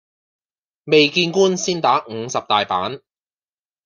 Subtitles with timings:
[0.85, 3.01] 未見官先打五十大板